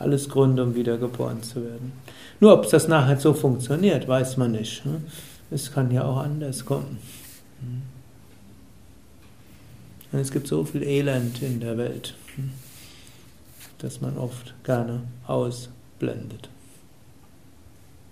Alles 0.00 0.28
Gründe, 0.28 0.64
um 0.64 0.74
wiedergeboren 0.74 1.44
zu 1.44 1.62
werden. 1.62 1.92
Nur 2.42 2.54
ob 2.54 2.68
das 2.68 2.88
nachher 2.88 3.20
so 3.20 3.34
funktioniert, 3.34 4.08
weiß 4.08 4.36
man 4.36 4.50
nicht. 4.50 4.84
Hm? 4.84 5.04
Es 5.52 5.70
kann 5.72 5.92
ja 5.92 6.04
auch 6.04 6.16
anders 6.16 6.64
kommen. 6.64 6.98
Hm? 10.10 10.20
Es 10.20 10.32
gibt 10.32 10.48
so 10.48 10.64
viel 10.64 10.82
Elend 10.82 11.40
in 11.40 11.60
der 11.60 11.78
Welt, 11.78 12.16
das 13.78 14.00
man 14.00 14.18
oft 14.18 14.54
gerne 14.64 15.04
ausblendet. 15.24 16.48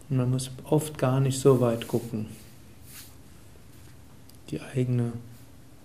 Und 0.09 0.19
man 0.19 0.31
muss 0.31 0.53
oft 0.62 0.97
gar 0.97 1.19
nicht 1.19 1.40
so 1.40 1.61
weit 1.61 1.88
gucken. 1.88 2.27
Die 4.51 4.61
eigene 4.61 5.12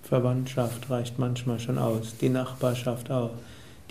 Verwandtschaft 0.03 0.87
reicht 0.91 1.17
manchmal 1.17 1.59
schon 1.59 1.79
aus, 1.79 2.15
die 2.21 2.29
Nachbarschaft 2.29 3.09
auch. 3.09 3.31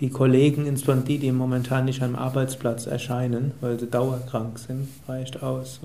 Die 0.00 0.11
Kollegen, 0.11 0.66
insbesondere 0.66 1.07
die, 1.07 1.18
die 1.18 1.33
momentan 1.33 1.85
nicht 1.85 2.02
am 2.02 2.16
Arbeitsplatz 2.16 2.87
erscheinen, 2.87 3.52
weil 3.61 3.78
sie 3.78 3.87
dauerkrank 3.87 4.59
sind, 4.59 4.88
reicht 5.07 5.42
aus. 5.42 5.80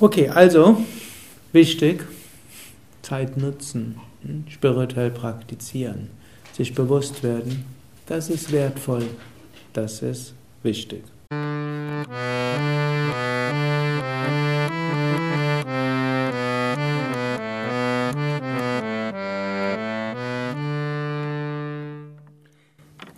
Okay, 0.00 0.28
also 0.28 0.78
wichtig, 1.52 2.04
Zeit 3.02 3.36
nutzen, 3.36 4.00
hm, 4.22 4.44
spirituell 4.48 5.10
praktizieren, 5.10 6.10
sich 6.52 6.74
bewusst 6.74 7.22
werden, 7.22 7.64
das 8.06 8.28
ist 8.28 8.50
wertvoll, 8.50 9.06
das 9.72 10.02
ist 10.02 10.34
wichtig. 10.62 11.04